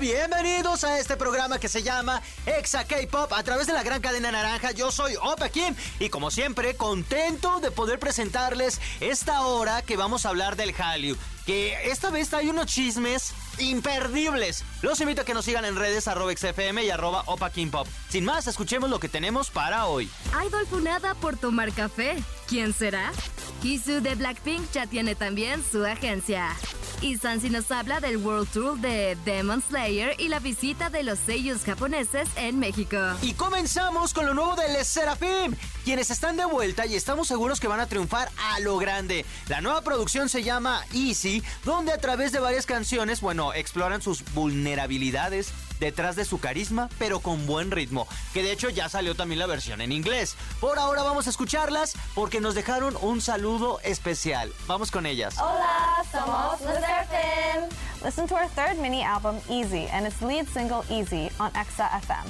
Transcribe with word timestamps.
bienvenidos 0.00 0.84
a 0.84 0.98
este 0.98 1.16
programa 1.18 1.58
que 1.58 1.68
se 1.68 1.82
llama 1.82 2.22
Exa 2.46 2.84
K-Pop 2.84 3.30
a 3.34 3.42
través 3.42 3.66
de 3.66 3.74
la 3.74 3.82
gran 3.82 4.00
cadena 4.00 4.32
naranja. 4.32 4.70
Yo 4.70 4.90
soy 4.90 5.14
Opa 5.16 5.50
Kim 5.50 5.74
y 5.98 6.08
como 6.08 6.30
siempre 6.30 6.74
contento 6.76 7.60
de 7.60 7.70
poder 7.70 7.98
presentarles 7.98 8.80
esta 9.00 9.42
hora 9.42 9.82
que 9.82 9.98
vamos 9.98 10.24
a 10.24 10.30
hablar 10.30 10.56
del 10.56 10.72
Hallyu. 10.72 11.16
Que 11.44 11.90
esta 11.90 12.08
vez 12.10 12.32
hay 12.32 12.48
unos 12.48 12.66
chismes 12.66 13.34
imperdibles. 13.58 14.64
Los 14.80 15.00
invito 15.02 15.22
a 15.22 15.24
que 15.24 15.34
nos 15.34 15.44
sigan 15.44 15.66
en 15.66 15.76
redes 15.76 16.08
arroba 16.08 16.32
XFM 16.32 16.82
y 16.84 16.90
arroba 16.90 17.24
Opa 17.26 17.50
Kim 17.50 17.70
Pop. 17.70 17.86
Sin 18.08 18.24
más, 18.24 18.46
escuchemos 18.46 18.88
lo 18.88 18.98
que 18.98 19.10
tenemos 19.10 19.50
para 19.50 19.86
hoy. 19.86 20.08
Idol 20.46 20.66
funada 20.66 21.14
por 21.14 21.36
tomar 21.36 21.72
café. 21.72 22.16
¿Quién 22.48 22.72
será? 22.72 23.12
Kisu 23.60 24.00
de 24.00 24.14
Blackpink 24.14 24.70
ya 24.72 24.86
tiene 24.86 25.14
también 25.14 25.62
su 25.70 25.84
agencia. 25.84 26.56
Y 27.02 27.16
Sansi 27.16 27.48
nos 27.48 27.70
habla 27.70 27.98
del 28.00 28.18
World 28.18 28.48
Tour 28.52 28.78
de 28.78 29.16
Demon 29.24 29.62
Slayer 29.62 30.14
y 30.18 30.28
la 30.28 30.38
visita 30.38 30.90
de 30.90 31.02
los 31.02 31.18
sellos 31.18 31.62
japoneses 31.64 32.28
en 32.36 32.58
México. 32.58 32.98
Y 33.22 33.32
comenzamos 33.32 34.12
con 34.12 34.26
lo 34.26 34.34
nuevo 34.34 34.54
de 34.54 34.68
Les 34.72 34.86
Serafim, 34.86 35.54
quienes 35.84 36.10
están 36.10 36.36
de 36.36 36.44
vuelta 36.44 36.86
y 36.86 36.94
estamos 36.94 37.28
seguros 37.28 37.60
que 37.60 37.68
van 37.68 37.80
a 37.80 37.86
triunfar 37.86 38.30
a 38.52 38.60
lo 38.60 38.76
grande. 38.78 39.24
La 39.48 39.60
nueva 39.60 39.82
producción 39.82 40.28
se 40.28 40.42
llama 40.42 40.84
Easy, 40.92 41.42
donde 41.64 41.92
a 41.92 41.98
través 41.98 42.32
de 42.32 42.40
varias 42.40 42.66
canciones, 42.66 43.20
bueno, 43.20 43.54
exploran 43.54 44.02
sus 44.02 44.24
vulnerabilidades 44.32 45.52
detrás 45.80 46.14
de 46.14 46.24
su 46.24 46.38
carisma, 46.38 46.88
pero 46.98 47.20
con 47.20 47.46
buen 47.46 47.70
ritmo, 47.70 48.06
que 48.34 48.42
de 48.42 48.52
hecho 48.52 48.68
ya 48.68 48.88
salió 48.88 49.14
también 49.14 49.38
la 49.38 49.46
versión 49.46 49.80
en 49.80 49.92
inglés. 49.92 50.36
Por 50.60 50.78
ahora 50.78 51.02
vamos 51.02 51.26
a 51.26 51.30
escucharlas 51.30 51.94
porque 52.14 52.40
nos 52.40 52.54
dejaron 52.54 52.96
un 53.00 53.20
saludo 53.20 53.80
especial. 53.82 54.52
Vamos 54.66 54.90
con 54.90 55.06
ellas. 55.06 55.36
Hola, 55.38 56.04
somos 56.12 56.60
Serafim. 56.60 57.68
Listen 58.04 58.26
to 58.26 58.34
our 58.34 58.48
third 58.48 58.78
mini 58.78 59.02
album, 59.02 59.36
Easy, 59.48 59.86
and 59.92 60.06
its 60.06 60.22
lead 60.22 60.46
single, 60.48 60.84
Easy, 60.88 61.30
on 61.38 61.50
Exa 61.52 61.88
FM. 62.00 62.24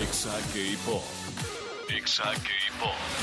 Exa 0.00 0.32
K-Pop. 0.52 1.23
Exa. 1.88 2.32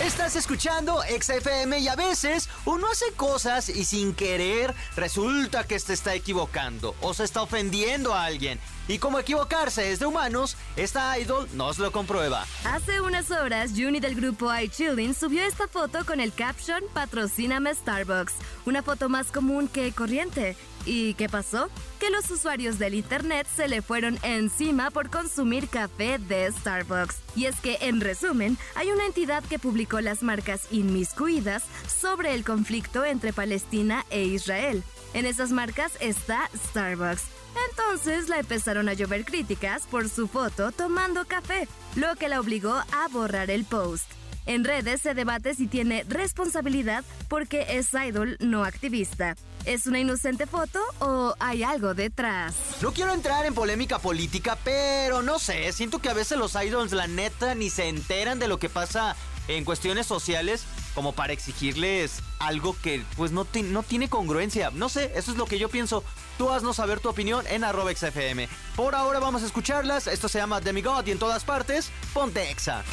Estás 0.03 0.35
escuchando 0.35 1.01
XFM 1.01 1.79
y 1.79 1.87
a 1.87 1.95
veces 1.95 2.49
uno 2.65 2.87
hace 2.91 3.11
cosas 3.13 3.69
y 3.69 3.85
sin 3.85 4.13
querer 4.13 4.73
resulta 4.95 5.65
que 5.65 5.79
se 5.79 5.93
está 5.93 6.13
equivocando 6.15 6.95
o 7.01 7.13
se 7.13 7.23
está 7.23 7.41
ofendiendo 7.41 8.13
a 8.13 8.25
alguien. 8.25 8.59
Y 8.87 8.97
como 8.97 9.19
equivocarse 9.19 9.91
es 9.91 9.99
de 9.99 10.05
humanos, 10.05 10.57
esta 10.75 11.17
idol 11.19 11.47
nos 11.53 11.77
lo 11.77 11.91
comprueba. 11.91 12.45
Hace 12.65 13.01
unas 13.01 13.31
horas, 13.31 13.71
Juni 13.75 13.99
del 13.99 14.15
grupo 14.15 14.53
iChillin 14.53 15.13
subió 15.13 15.43
esta 15.43 15.67
foto 15.67 16.05
con 16.05 16.19
el 16.19 16.33
caption 16.33 16.83
Patrocíname 16.93 17.73
Starbucks, 17.73 18.33
una 18.65 18.83
foto 18.83 19.07
más 19.09 19.31
común 19.31 19.67
que 19.67 19.91
corriente. 19.91 20.57
¿Y 20.85 21.13
qué 21.13 21.29
pasó? 21.29 21.69
Que 21.99 22.09
los 22.09 22.29
usuarios 22.31 22.79
del 22.79 22.95
internet 22.95 23.47
se 23.55 23.67
le 23.67 23.83
fueron 23.83 24.17
encima 24.23 24.89
por 24.89 25.09
consumir 25.09 25.67
café 25.69 26.17
de 26.17 26.51
Starbucks. 26.51 27.17
Y 27.35 27.45
es 27.45 27.59
que, 27.59 27.77
en 27.81 28.01
resumen, 28.01 28.57
hay 28.75 28.89
una 28.89 29.05
entidad 29.05 29.43
que 29.43 29.59
publicó 29.59 30.01
las 30.01 30.23
marcas 30.23 30.67
inmiscuidas 30.71 31.63
sobre 31.88 32.33
el 32.33 32.43
conflicto 32.43 33.05
entre 33.05 33.31
Palestina 33.31 34.05
e 34.09 34.23
Israel. 34.23 34.83
En 35.13 35.25
esas 35.25 35.51
marcas 35.51 35.91
está 35.99 36.49
Starbucks. 36.69 37.41
Entonces 37.69 38.30
la 38.30 38.39
empezaron 38.39 38.89
a 38.89 38.94
llover 38.94 39.25
críticas 39.25 39.84
por 39.84 40.09
su 40.09 40.28
foto 40.28 40.72
tomando 40.72 41.25
café, 41.25 41.67
lo 41.95 42.16
que 42.16 42.29
la 42.29 42.39
obligó 42.39 42.73
a 42.73 43.07
borrar 43.12 43.50
el 43.51 43.66
post. 43.66 44.12
En 44.45 44.63
redes 44.63 45.01
se 45.01 45.13
debate 45.13 45.53
si 45.53 45.67
tiene 45.67 46.03
responsabilidad 46.07 47.03
porque 47.28 47.66
es 47.78 47.94
idol 47.94 48.38
no 48.39 48.63
activista. 48.63 49.35
¿Es 49.66 49.85
una 49.85 50.00
inocente 50.00 50.47
foto 50.47 50.79
o 51.00 51.35
hay 51.39 51.62
algo 51.62 51.94
detrás? 51.94 52.56
No 52.81 52.91
quiero 52.91 53.13
entrar 53.13 53.45
en 53.45 53.53
polémica 53.53 54.00
política, 54.00 54.57
pero 54.63 55.22
no 55.22 55.38
sé, 55.38 55.72
siento 55.72 56.00
que 56.00 56.09
a 56.09 56.13
veces 56.13 56.39
los 56.39 56.56
idols 56.56 56.94
la 56.94 57.06
neta 57.06 57.53
ni 57.53 57.69
se 57.69 57.88
enteran 57.88 58.39
de 58.39 58.47
lo 58.47 58.57
que 58.57 58.69
pasa 58.69 59.16
en 59.47 59.63
cuestiones 59.63 60.07
sociales 60.07 60.66
como 60.94 61.13
para 61.13 61.34
exigirles 61.34 62.19
algo 62.40 62.75
que 62.81 63.03
pues 63.16 63.31
no, 63.31 63.47
no 63.66 63.84
tiene 63.84 64.09
congruencia. 64.09 64.72
No 64.72 64.90
sé, 64.90 65.12
eso 65.16 65.31
es 65.31 65.38
lo 65.38 65.46
que 65.46 65.59
yo 65.59 65.69
pienso. 65.69 66.03
Tú 66.38 66.50
haznos 66.50 66.78
saber 66.78 67.00
tu 67.00 67.09
opinión 67.09 67.46
en 67.47 67.63
arroba 67.63 67.94
XFM. 67.94 68.47
Por 68.75 68.96
ahora 68.96 69.19
vamos 69.19 69.44
a 69.44 69.46
escucharlas. 69.46 70.07
Esto 70.07 70.28
se 70.28 70.40
llama 70.40 70.62
Demigod 70.62 71.06
y 71.06 71.12
en 71.12 71.19
todas 71.19 71.44
partes, 71.44 71.91
ponte 72.13 72.50
Exa. 72.50 72.84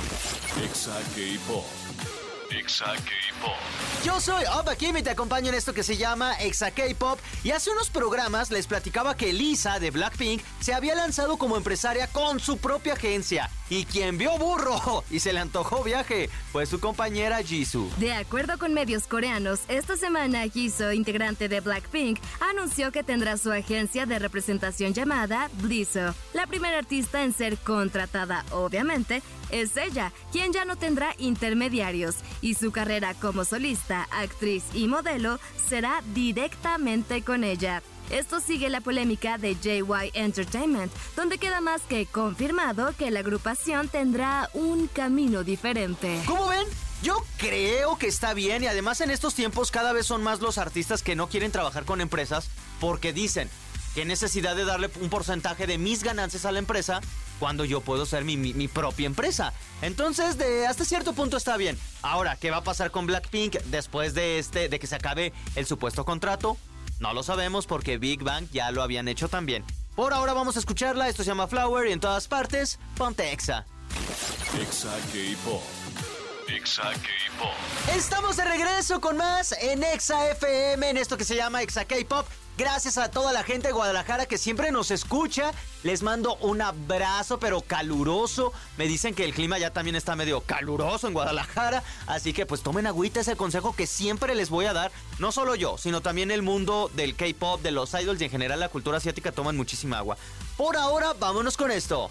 Exa 0.62 0.97
K-Pop. 1.14 1.64
Exa 2.50 2.94
K-Pop. 2.94 3.56
Yo 4.04 4.20
soy 4.20 4.44
Opa 4.58 4.76
Kim 4.76 4.97
y 4.97 5.03
te 5.03 5.10
acompaño 5.10 5.48
en 5.48 5.54
esto 5.54 5.75
que 5.75 5.82
se 5.82 5.97
llama 5.97 6.34
Exa 6.41 6.70
K-Pop. 6.70 7.19
Y 7.44 7.50
hace 7.50 7.70
unos 7.70 7.91
programas 7.91 8.50
les 8.50 8.66
platicaba 8.66 9.16
que 9.16 9.32
Lisa 9.32 9.78
de 9.78 9.91
Blackpink 9.91 10.42
se 10.60 10.75
había 10.75 10.94
lanzado 10.94 11.37
como 11.37 11.56
empresaria 11.56 12.06
con 12.06 12.41
su 12.41 12.58
propia 12.58 12.94
agencia. 12.94 13.50
Y 13.70 13.84
quien 13.84 14.18
vio 14.18 14.36
burro 14.38 15.04
y 15.10 15.20
se 15.20 15.32
le 15.32 15.40
antojó 15.40 15.82
viaje 15.82 16.30
fue 16.52 16.66
su 16.66 16.80
compañera 16.80 17.42
Jisoo. 17.42 17.88
De 17.98 18.12
acuerdo 18.12 18.58
con 18.58 18.74
medios 18.74 19.06
coreanos, 19.06 19.60
esta 19.68 19.96
semana 19.96 20.48
Jisoo, 20.48 20.92
integrante 20.92 21.48
de 21.48 21.60
Blackpink, 21.60 22.18
anunció 22.40 22.92
que 22.92 23.02
tendrá 23.02 23.36
su 23.36 23.52
agencia 23.52 24.06
de 24.06 24.18
representación 24.18 24.94
llamada 24.94 25.50
Blizzo. 25.62 26.14
La 26.32 26.46
primera 26.46 26.78
artista 26.78 27.24
en 27.24 27.32
ser 27.32 27.58
contratada, 27.58 28.44
obviamente, 28.52 29.22
es 29.50 29.76
ella, 29.76 30.12
quien 30.32 30.52
ya 30.52 30.64
no 30.64 30.76
tendrá 30.76 31.14
intermediarios, 31.18 32.16
y 32.40 32.54
su 32.54 32.70
carrera 32.70 33.14
como 33.14 33.44
solista, 33.44 34.08
actriz 34.10 34.64
y 34.74 34.86
modelo 34.86 35.38
será 35.68 36.02
directamente 36.14 37.22
con 37.22 37.44
ella. 37.44 37.82
Esto 38.10 38.41
sigue 38.41 38.69
la 38.70 38.80
polémica 38.80 39.38
de 39.38 39.54
JY 39.56 40.10
Entertainment, 40.14 40.92
donde 41.16 41.38
queda 41.38 41.60
más 41.60 41.82
que 41.82 42.06
confirmado 42.06 42.94
que 42.96 43.10
la 43.10 43.20
agrupación 43.20 43.88
tendrá 43.88 44.48
un 44.54 44.86
camino 44.88 45.44
diferente. 45.44 46.20
¿Cómo 46.26 46.46
ven? 46.48 46.66
Yo 47.02 47.24
creo 47.36 47.96
que 47.96 48.08
está 48.08 48.34
bien 48.34 48.64
y 48.64 48.66
además 48.66 49.00
en 49.00 49.10
estos 49.10 49.34
tiempos 49.34 49.70
cada 49.70 49.92
vez 49.92 50.06
son 50.06 50.22
más 50.22 50.41
los 50.41 50.58
artistas 50.58 51.02
que 51.02 51.14
no 51.14 51.28
quieren 51.28 51.52
trabajar 51.52 51.84
con 51.84 52.00
empresas 52.00 52.48
porque 52.80 53.12
dicen 53.12 53.48
qué 53.94 54.04
necesidad 54.04 54.56
de 54.56 54.64
darle 54.64 54.90
un 55.00 55.08
porcentaje 55.08 55.66
de 55.69 55.78
mis 55.78 56.02
ganancias 56.02 56.44
a 56.44 56.50
la 56.52 56.58
empresa 56.58 57.00
cuando 57.38 57.64
yo 57.64 57.80
puedo 57.82 58.04
ser 58.04 58.25
mi, 58.25 58.36
mi- 58.36 58.52
mi 58.52 58.66
propia 58.66 59.06
empresa. 59.06 59.52
Entonces, 59.80 60.38
de 60.38 60.66
hasta 60.66 60.84
cierto 60.84 61.12
punto 61.12 61.36
está 61.36 61.56
bien. 61.56 61.78
Ahora, 62.02 62.34
¿qué 62.34 62.50
va 62.50 62.58
a 62.58 62.64
pasar 62.64 62.90
con 62.90 63.06
Blackpink 63.06 63.54
después 63.66 64.12
de 64.14 64.40
este, 64.40 64.69
de 64.69 64.78
que 64.80 64.88
se 64.88 64.96
acabe 64.96 65.32
el 65.54 65.66
supuesto 65.66 66.04
contrato? 66.04 66.56
No 67.00 67.12
lo 67.12 67.22
sabemos 67.22 67.66
porque 67.66 67.98
Big 67.98 68.22
Bang 68.22 68.48
ya 68.50 68.70
lo 68.70 68.82
habían 68.82 69.09
hecho 69.09 69.28
también. 69.28 69.64
Por 69.94 70.12
ahora 70.12 70.32
vamos 70.32 70.56
a 70.56 70.59
escucharla, 70.59 71.09
esto 71.09 71.22
se 71.22 71.31
llama 71.31 71.47
Flower 71.47 71.88
y 71.88 71.92
en 71.92 72.00
todas 72.00 72.28
partes, 72.28 72.78
ponte 72.97 73.32
Exa. 73.32 73.64
Exa 74.60 74.94
K-Pop. 75.12 75.62
Exa 76.48 76.82
K-Pop. 76.82 77.97
Estamos 77.97 78.37
de 78.37 78.44
regreso 78.44 79.00
con 79.00 79.16
más 79.16 79.53
en 79.60 79.82
Exa 79.82 80.31
FM, 80.31 80.91
en 80.91 80.97
esto 80.97 81.16
que 81.16 81.25
se 81.25 81.37
llama 81.37 81.62
Exa 81.62 81.84
K-Pop. 81.84 82.26
Gracias 82.58 82.98
a 82.98 83.08
toda 83.08 83.32
la 83.32 83.44
gente 83.44 83.69
de 83.69 83.72
Guadalajara 83.72 84.26
que 84.26 84.36
siempre 84.36 84.72
nos 84.72 84.91
escucha. 84.91 85.52
Les 85.84 86.02
mando 86.02 86.34
un 86.41 86.60
abrazo, 86.60 87.38
pero 87.38 87.60
caluroso. 87.60 88.52
Me 88.76 88.88
dicen 88.88 89.14
que 89.14 89.24
el 89.24 89.32
clima 89.32 89.60
ya 89.60 89.72
también 89.72 89.94
está 89.94 90.16
medio 90.16 90.41
caluroso 90.41 91.06
en 91.06 91.12
Guadalajara. 91.12 91.84
Así 92.08 92.32
que 92.32 92.46
pues 92.46 92.64
tomen 92.64 92.88
agüita, 92.88 93.20
es 93.20 93.28
el 93.28 93.36
consejo 93.36 93.76
que 93.76 93.86
siempre 93.86 94.34
les 94.34 94.50
voy 94.50 94.64
a 94.64 94.72
dar. 94.72 94.90
No 95.20 95.31
solo 95.31 95.55
yo, 95.55 95.78
sino 95.78 96.00
también 96.00 96.32
el 96.32 96.43
mundo 96.43 96.90
del 96.94 97.14
K-Pop, 97.14 97.62
de 97.62 97.70
los 97.70 97.94
idols 97.94 98.20
y 98.22 98.25
en 98.25 98.31
general 98.32 98.58
la 98.58 98.70
cultura 98.70 98.99
asiática 98.99 99.31
toman 99.31 99.56
muchísima 99.56 99.99
agua. 99.99 100.16
Por 100.56 100.76
ahora, 100.76 101.12
vámonos 101.12 101.56
con 101.56 101.70
esto. 101.70 102.10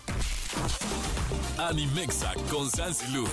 Animexa 1.58 2.34
con 2.50 2.72
Sansi 2.72 3.08
Lu. 3.08 3.28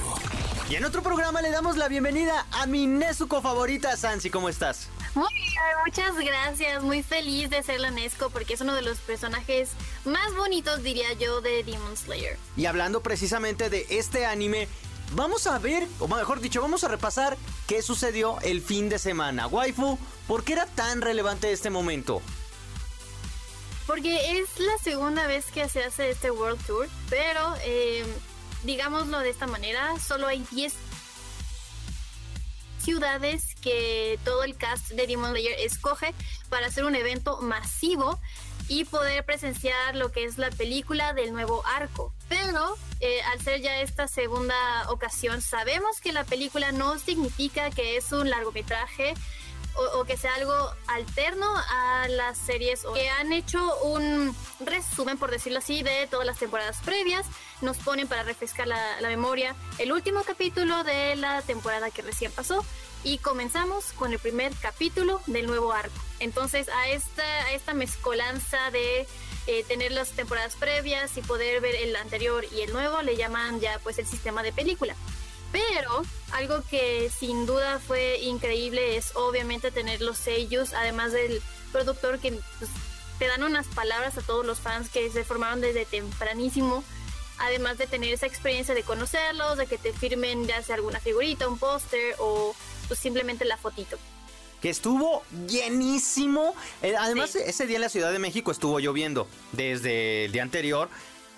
Y 0.68 0.74
en 0.74 0.84
otro 0.84 1.00
programa 1.00 1.42
le 1.42 1.52
damos 1.52 1.76
la 1.76 1.86
bienvenida 1.86 2.44
a 2.50 2.66
mi 2.66 2.88
Nezuko 2.88 3.40
favorita, 3.40 3.96
Sansi. 3.96 4.30
¿Cómo 4.30 4.48
estás? 4.48 4.88
Muy 5.14 5.32
bien, 5.32 5.54
muchas 5.86 6.16
gracias. 6.16 6.82
Muy 6.82 7.02
feliz 7.02 7.48
de 7.50 7.62
ser 7.62 7.80
la 7.80 7.90
Nesco 7.90 8.30
porque 8.30 8.54
es 8.54 8.60
uno 8.60 8.74
de 8.74 8.82
los 8.82 8.98
personajes 8.98 9.70
más 10.04 10.34
bonitos, 10.34 10.82
diría 10.82 11.12
yo, 11.12 11.40
de 11.40 11.62
Demon 11.62 11.96
Slayer. 11.96 12.36
Y 12.56 12.66
hablando 12.66 13.00
precisamente 13.00 13.70
de 13.70 13.86
este 13.90 14.26
anime, 14.26 14.66
vamos 15.12 15.46
a 15.46 15.58
ver, 15.58 15.86
o 16.00 16.08
mejor 16.08 16.40
dicho, 16.40 16.60
vamos 16.60 16.82
a 16.82 16.88
repasar 16.88 17.36
qué 17.68 17.80
sucedió 17.80 18.40
el 18.42 18.60
fin 18.60 18.88
de 18.88 18.98
semana. 18.98 19.46
Waifu, 19.46 19.98
¿por 20.26 20.42
qué 20.42 20.54
era 20.54 20.66
tan 20.66 21.00
relevante 21.00 21.52
este 21.52 21.70
momento? 21.70 22.20
Porque 23.86 24.40
es 24.40 24.58
la 24.58 24.76
segunda 24.82 25.26
vez 25.26 25.46
que 25.46 25.68
se 25.68 25.84
hace 25.84 26.10
este 26.10 26.30
World 26.30 26.64
Tour, 26.66 26.88
pero 27.10 27.54
eh, 27.64 28.04
digámoslo 28.64 29.18
de 29.20 29.30
esta 29.30 29.46
manera, 29.46 29.94
solo 30.00 30.26
hay 30.26 30.44
10 30.50 30.72
ciudades 32.84 33.54
que 33.62 34.18
todo 34.24 34.44
el 34.44 34.56
cast 34.56 34.90
de 34.90 35.06
Demon 35.06 35.30
Slayer 35.30 35.58
escoge 35.60 36.14
para 36.48 36.66
hacer 36.66 36.84
un 36.84 36.94
evento 36.94 37.40
masivo 37.40 38.20
y 38.68 38.84
poder 38.84 39.24
presenciar 39.24 39.96
lo 39.96 40.10
que 40.10 40.24
es 40.24 40.38
la 40.38 40.50
película 40.50 41.12
del 41.12 41.32
nuevo 41.32 41.62
arco. 41.66 42.14
Pero 42.28 42.76
eh, 43.00 43.20
al 43.32 43.40
ser 43.40 43.60
ya 43.60 43.80
esta 43.80 44.08
segunda 44.08 44.54
ocasión, 44.88 45.42
sabemos 45.42 46.00
que 46.00 46.12
la 46.12 46.24
película 46.24 46.72
no 46.72 46.98
significa 46.98 47.70
que 47.70 47.96
es 47.96 48.12
un 48.12 48.30
largometraje 48.30 49.14
o, 49.94 50.04
que 50.04 50.16
sea 50.16 50.34
algo 50.34 50.54
alterno 50.86 51.46
a 51.56 52.06
las 52.08 52.38
series 52.38 52.82
que 52.94 53.10
han 53.10 53.32
hecho 53.32 53.76
un 53.82 54.34
resumen, 54.60 55.18
por 55.18 55.30
decirlo 55.30 55.58
así, 55.58 55.82
de 55.82 56.06
todas 56.08 56.26
las 56.26 56.38
temporadas 56.38 56.78
previas. 56.84 57.26
Nos 57.60 57.76
ponen 57.78 58.08
para 58.08 58.22
refrescar 58.22 58.66
la, 58.66 59.00
la 59.00 59.08
memoria 59.08 59.54
el 59.78 59.92
último 59.92 60.22
capítulo 60.22 60.84
de 60.84 61.16
la 61.16 61.42
temporada 61.42 61.90
que 61.90 62.02
recién 62.02 62.32
pasó 62.32 62.64
y 63.04 63.18
comenzamos 63.18 63.92
con 63.92 64.12
el 64.12 64.18
primer 64.18 64.52
capítulo 64.56 65.20
del 65.26 65.46
nuevo 65.46 65.72
arco. 65.72 65.94
Entonces 66.20 66.68
a 66.68 66.88
esta, 66.88 67.22
a 67.22 67.52
esta 67.52 67.74
mezcolanza 67.74 68.70
de 68.70 69.06
eh, 69.46 69.62
tener 69.68 69.92
las 69.92 70.10
temporadas 70.10 70.56
previas 70.56 71.16
y 71.18 71.20
poder 71.20 71.60
ver 71.60 71.74
el 71.74 71.94
anterior 71.96 72.44
y 72.50 72.62
el 72.62 72.72
nuevo 72.72 73.02
le 73.02 73.16
llaman 73.16 73.60
ya 73.60 73.78
pues 73.82 73.98
el 73.98 74.06
sistema 74.06 74.42
de 74.42 74.52
película. 74.52 74.96
Pero 75.52 76.02
algo 76.32 76.62
que 76.68 77.10
sin 77.16 77.46
duda 77.46 77.78
fue 77.78 78.18
increíble 78.20 78.96
es 78.96 79.14
obviamente 79.14 79.70
tener 79.70 80.00
los 80.00 80.18
sellos, 80.18 80.72
además 80.72 81.12
del 81.12 81.42
productor 81.72 82.18
que 82.18 82.32
pues, 82.58 82.70
te 83.18 83.28
dan 83.28 83.42
unas 83.42 83.66
palabras 83.66 84.16
a 84.16 84.22
todos 84.22 84.44
los 84.44 84.58
fans 84.58 84.88
que 84.88 85.10
se 85.10 85.24
formaron 85.24 85.60
desde 85.60 85.84
tempranísimo, 85.84 86.82
además 87.38 87.78
de 87.78 87.86
tener 87.86 88.12
esa 88.12 88.26
experiencia 88.26 88.74
de 88.74 88.82
conocerlos, 88.82 89.58
de 89.58 89.66
que 89.66 89.78
te 89.78 89.92
firmen 89.92 90.46
ya 90.46 90.62
sea 90.62 90.76
alguna 90.76 91.00
figurita, 91.00 91.48
un 91.48 91.58
póster 91.58 92.14
o 92.18 92.54
pues 92.88 93.00
simplemente 93.00 93.44
la 93.44 93.56
fotito. 93.56 93.98
Que 94.60 94.70
estuvo 94.70 95.22
llenísimo. 95.46 96.54
Eh, 96.82 96.94
además, 96.98 97.34
ese 97.34 97.66
día 97.66 97.76
en 97.76 97.82
la 97.82 97.88
Ciudad 97.90 98.12
de 98.12 98.18
México 98.18 98.50
estuvo 98.50 98.78
lloviendo 98.78 99.28
desde 99.52 100.24
el 100.26 100.32
día 100.32 100.42
anterior. 100.42 100.88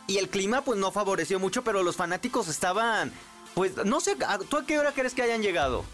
Y 0.06 0.18
el 0.18 0.28
clima 0.28 0.62
pues 0.62 0.78
no 0.78 0.92
favoreció 0.92 1.40
mucho, 1.40 1.62
pero 1.64 1.82
los 1.82 1.96
fanáticos 1.96 2.46
estaban... 2.48 3.12
Pues 3.54 3.74
no 3.84 4.00
sé, 4.00 4.16
¿tú 4.48 4.58
a 4.58 4.66
qué 4.66 4.78
hora 4.78 4.92
crees 4.92 5.14
que 5.14 5.22
hayan 5.22 5.42
llegado? 5.42 5.84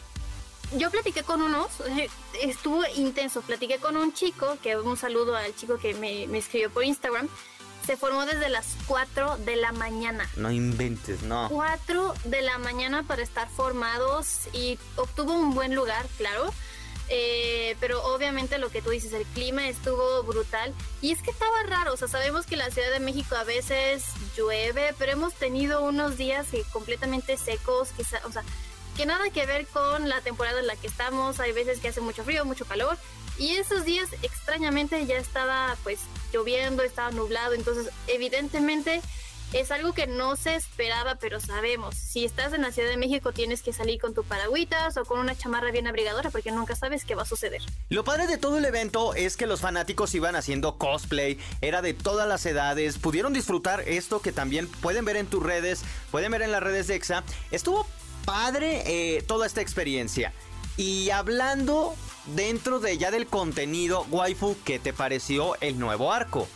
Yo 0.76 0.90
platiqué 0.90 1.22
con 1.22 1.42
unos, 1.42 1.68
eh, 1.80 2.08
estuvo 2.40 2.82
intenso, 2.96 3.42
platiqué 3.42 3.78
con 3.78 3.96
un 3.96 4.12
chico, 4.12 4.56
que 4.62 4.76
un 4.76 4.96
saludo 4.96 5.36
al 5.36 5.54
chico 5.54 5.78
que 5.78 5.94
me, 5.94 6.26
me 6.28 6.38
escribió 6.38 6.70
por 6.70 6.82
Instagram, 6.82 7.28
se 7.86 7.96
formó 7.96 8.26
desde 8.26 8.48
las 8.48 8.76
4 8.86 9.38
de 9.38 9.56
la 9.56 9.72
mañana. 9.72 10.28
No 10.36 10.50
inventes, 10.50 11.22
no. 11.22 11.48
4 11.50 12.14
de 12.24 12.42
la 12.42 12.58
mañana 12.58 13.02
para 13.02 13.22
estar 13.22 13.48
formados 13.48 14.48
y 14.52 14.78
obtuvo 14.96 15.32
un 15.32 15.54
buen 15.54 15.74
lugar, 15.74 16.06
claro. 16.16 16.52
Eh, 17.08 17.76
pero 17.80 18.02
obviamente 18.04 18.56
lo 18.58 18.70
que 18.70 18.80
tú 18.80 18.90
dices, 18.90 19.12
el 19.12 19.24
clima 19.26 19.68
estuvo 19.68 20.22
brutal. 20.22 20.72
Y 21.00 21.12
es 21.12 21.22
que 21.22 21.30
estaba 21.30 21.62
raro, 21.64 21.92
o 21.92 21.96
sea, 21.96 22.08
sabemos 22.08 22.46
que 22.46 22.56
la 22.56 22.70
Ciudad 22.70 22.90
de 22.90 23.00
México 23.00 23.34
a 23.34 23.44
veces 23.44 24.04
llueve, 24.36 24.94
pero 24.98 25.12
hemos 25.12 25.34
tenido 25.34 25.82
unos 25.82 26.16
días 26.16 26.46
completamente 26.72 27.36
secos, 27.36 27.90
quizá, 27.96 28.20
o 28.24 28.32
sea, 28.32 28.42
que 28.96 29.06
nada 29.06 29.30
que 29.30 29.46
ver 29.46 29.66
con 29.66 30.08
la 30.08 30.20
temporada 30.20 30.60
en 30.60 30.66
la 30.66 30.76
que 30.76 30.86
estamos. 30.86 31.40
Hay 31.40 31.52
veces 31.52 31.80
que 31.80 31.88
hace 31.88 32.00
mucho 32.00 32.24
frío, 32.24 32.44
mucho 32.44 32.64
calor. 32.64 32.96
Y 33.38 33.56
esos 33.56 33.84
días 33.84 34.08
extrañamente 34.22 35.04
ya 35.06 35.16
estaba 35.16 35.76
pues 35.82 36.00
lloviendo, 36.32 36.82
estaba 36.82 37.10
nublado, 37.10 37.54
entonces 37.54 37.90
evidentemente 38.06 39.00
es 39.52 39.70
algo 39.70 39.92
que 39.92 40.06
no 40.06 40.34
se 40.36 40.54
esperaba, 40.54 41.16
pero 41.16 41.38
sabemos, 41.38 41.94
si 41.94 42.24
estás 42.24 42.54
en 42.54 42.62
la 42.62 42.72
Ciudad 42.72 42.88
de 42.88 42.96
México 42.96 43.32
tienes 43.32 43.62
que 43.62 43.72
salir 43.72 44.00
con 44.00 44.14
tu 44.14 44.24
paragüitas 44.24 44.96
o 44.96 45.04
con 45.04 45.20
una 45.20 45.36
chamarra 45.36 45.70
bien 45.70 45.86
abrigadora 45.86 46.30
porque 46.30 46.50
nunca 46.50 46.74
sabes 46.74 47.04
qué 47.04 47.14
va 47.14 47.22
a 47.22 47.26
suceder. 47.26 47.60
Lo 47.90 48.02
padre 48.02 48.26
de 48.26 48.38
todo 48.38 48.58
el 48.58 48.64
evento 48.64 49.14
es 49.14 49.36
que 49.36 49.46
los 49.46 49.60
fanáticos 49.60 50.14
iban 50.14 50.36
haciendo 50.36 50.78
cosplay, 50.78 51.38
era 51.60 51.82
de 51.82 51.92
todas 51.92 52.26
las 52.26 52.46
edades, 52.46 52.98
pudieron 52.98 53.34
disfrutar 53.34 53.86
esto 53.86 54.22
que 54.22 54.32
también 54.32 54.68
pueden 54.68 55.04
ver 55.04 55.16
en 55.16 55.26
tus 55.26 55.42
redes, 55.42 55.82
pueden 56.10 56.32
ver 56.32 56.42
en 56.42 56.52
las 56.52 56.62
redes 56.62 56.86
de 56.86 56.94
EXA. 56.94 57.22
Estuvo 57.50 57.86
padre 58.24 58.82
eh, 58.86 59.22
toda 59.22 59.46
esta 59.46 59.60
experiencia. 59.60 60.32
Y 60.78 61.10
hablando 61.10 61.94
dentro 62.26 62.80
de 62.80 62.98
ya 62.98 63.10
del 63.10 63.26
contenido, 63.26 64.06
waifu, 64.10 64.56
¿qué 64.64 64.78
te 64.78 64.92
pareció 64.92 65.54
el 65.60 65.78
nuevo 65.78 66.12
arco? 66.12 66.48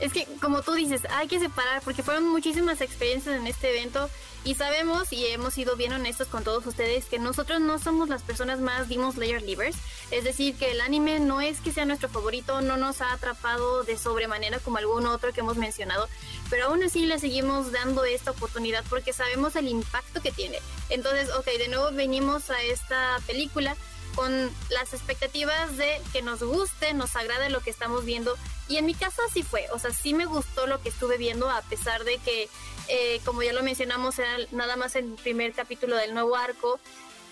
Es 0.00 0.14
que, 0.14 0.26
como 0.40 0.62
tú 0.62 0.72
dices, 0.72 1.02
hay 1.10 1.28
que 1.28 1.38
separar 1.38 1.82
porque 1.82 2.02
fueron 2.02 2.26
muchísimas 2.26 2.80
experiencias 2.80 3.36
en 3.36 3.46
este 3.46 3.70
evento 3.70 4.08
y 4.44 4.54
sabemos 4.54 5.12
y 5.12 5.26
hemos 5.26 5.52
sido 5.52 5.76
bien 5.76 5.92
honestos 5.92 6.28
con 6.28 6.42
todos 6.42 6.66
ustedes 6.66 7.04
que 7.04 7.18
nosotros 7.18 7.60
no 7.60 7.78
somos 7.78 8.08
las 8.08 8.22
personas 8.22 8.60
más 8.60 8.88
Demon 8.88 9.12
Slayer 9.12 9.42
livers. 9.42 9.76
Es 10.10 10.24
decir, 10.24 10.56
que 10.56 10.70
el 10.70 10.80
anime 10.80 11.20
no 11.20 11.42
es 11.42 11.60
que 11.60 11.70
sea 11.70 11.84
nuestro 11.84 12.08
favorito, 12.08 12.62
no 12.62 12.78
nos 12.78 13.02
ha 13.02 13.12
atrapado 13.12 13.84
de 13.84 13.98
sobremanera 13.98 14.58
como 14.60 14.78
algún 14.78 15.04
otro 15.04 15.34
que 15.34 15.40
hemos 15.40 15.58
mencionado, 15.58 16.08
pero 16.48 16.68
aún 16.68 16.82
así 16.82 17.04
le 17.04 17.18
seguimos 17.18 17.70
dando 17.70 18.04
esta 18.04 18.30
oportunidad 18.30 18.82
porque 18.88 19.12
sabemos 19.12 19.54
el 19.54 19.68
impacto 19.68 20.22
que 20.22 20.32
tiene. 20.32 20.60
Entonces, 20.88 21.28
ok, 21.34 21.44
de 21.44 21.68
nuevo 21.68 21.92
venimos 21.92 22.48
a 22.48 22.62
esta 22.62 23.18
película 23.26 23.76
con 24.14 24.50
las 24.70 24.92
expectativas 24.92 25.76
de 25.76 26.00
que 26.12 26.22
nos 26.22 26.42
guste, 26.42 26.94
nos 26.94 27.16
agrade 27.16 27.50
lo 27.50 27.60
que 27.60 27.70
estamos 27.70 28.04
viendo. 28.04 28.36
Y 28.68 28.76
en 28.76 28.86
mi 28.86 28.94
caso 28.94 29.22
así 29.28 29.42
fue, 29.42 29.66
o 29.72 29.78
sea, 29.78 29.92
sí 29.92 30.14
me 30.14 30.26
gustó 30.26 30.66
lo 30.66 30.80
que 30.82 30.88
estuve 30.88 31.18
viendo 31.18 31.48
a 31.50 31.62
pesar 31.62 32.04
de 32.04 32.18
que, 32.18 32.48
eh, 32.88 33.20
como 33.24 33.42
ya 33.42 33.52
lo 33.52 33.62
mencionamos, 33.62 34.18
era 34.18 34.36
nada 34.52 34.76
más 34.76 34.96
el 34.96 35.06
primer 35.14 35.52
capítulo 35.52 35.96
del 35.96 36.14
nuevo 36.14 36.36
arco. 36.36 36.78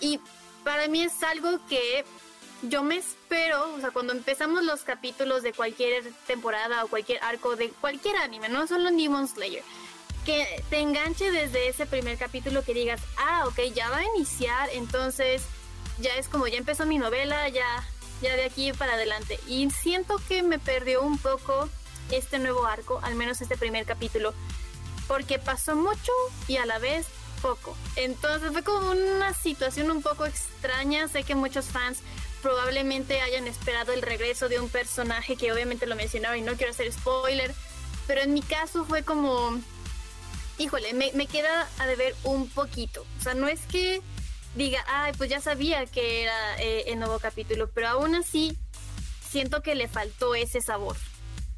Y 0.00 0.20
para 0.64 0.88
mí 0.88 1.02
es 1.02 1.22
algo 1.22 1.60
que 1.69 2.04
yo 2.62 2.82
me 2.82 2.96
espero, 2.96 3.72
o 3.75 3.80
sea, 3.80 3.90
cuando 3.90 4.12
empezamos 4.12 4.64
los 4.64 4.80
capítulos 4.82 5.42
de 5.42 5.52
cualquier 5.52 6.12
temporada 6.26 6.84
o 6.84 6.88
cualquier 6.88 7.22
arco 7.22 7.56
de 7.56 7.70
cualquier 7.70 8.16
anime, 8.16 8.48
no 8.48 8.66
solo 8.66 8.90
Demon 8.90 9.28
Slayer, 9.28 9.62
que 10.25 10.62
te 10.69 10.80
enganche 10.80 11.30
desde 11.30 11.69
ese 11.69 11.86
primer 11.86 12.19
capítulo 12.19 12.64
que 12.64 12.75
digas, 12.75 13.00
ah, 13.16 13.44
ok, 13.46 13.72
ya 13.75 13.90
va 13.90 13.98
a 13.98 14.16
iniciar, 14.16 14.69
entonces 14.72 15.42
ya 16.00 16.14
es 16.16 16.28
como 16.28 16.46
ya 16.46 16.58
empezó 16.58 16.86
mi 16.86 16.98
novela, 16.98 17.48
ya, 17.48 17.84
ya 18.22 18.36
de 18.36 18.44
aquí 18.44 18.72
para 18.72 18.94
adelante. 18.94 19.38
Y 19.46 19.70
siento 19.70 20.20
que 20.28 20.42
me 20.42 20.58
perdió 20.58 21.02
un 21.02 21.18
poco 21.18 21.68
este 22.10 22.38
nuevo 22.38 22.66
arco, 22.66 23.00
al 23.02 23.14
menos 23.14 23.40
este 23.40 23.56
primer 23.56 23.84
capítulo, 23.84 24.34
porque 25.06 25.38
pasó 25.38 25.76
mucho 25.76 26.12
y 26.46 26.56
a 26.56 26.66
la 26.66 26.78
vez 26.78 27.06
poco. 27.42 27.76
Entonces 27.96 28.52
fue 28.52 28.62
como 28.62 28.90
una 28.90 29.34
situación 29.34 29.90
un 29.90 30.02
poco 30.02 30.26
extraña. 30.26 31.08
Sé 31.08 31.22
que 31.22 31.34
muchos 31.34 31.66
fans 31.66 31.98
probablemente 32.42 33.20
hayan 33.20 33.46
esperado 33.46 33.92
el 33.92 34.02
regreso 34.02 34.49
de 34.49 34.61
un 34.61 34.68
personaje 34.68 35.37
que 35.37 35.52
obviamente 35.52 35.87
lo 35.87 35.96
mencionaba 35.96 36.37
y 36.37 36.42
no 36.42 36.54
quiero 36.56 36.73
hacer 36.73 36.92
spoiler, 36.92 37.54
pero 38.06 38.20
en 38.20 38.32
mi 38.32 38.42
caso 38.42 38.84
fue 38.84 39.02
como, 39.02 39.58
híjole, 40.58 40.94
me, 40.94 41.11
me 41.14 41.26
queda 41.26 41.68
a 41.78 41.87
deber 41.87 42.14
un 42.25 42.49
poquito. 42.49 43.04
O 43.18 43.23
sea, 43.23 43.34
no 43.34 43.49
es 43.49 43.61
que 43.66 44.02
diga, 44.58 44.84
ay, 44.88 45.12
pues 45.16 45.30
ya 45.30 45.40
sabía 45.40 45.86
que 45.86 46.24
era 46.24 46.60
eh, 46.60 46.84
el 46.88 46.98
nuevo 46.98 47.18
capítulo, 47.18 47.70
pero 47.72 47.88
aún 47.88 48.14
así 48.14 48.58
siento 49.26 49.62
que 49.62 49.74
le 49.74 49.88
faltó 49.88 50.34
ese 50.34 50.60
sabor. 50.60 50.96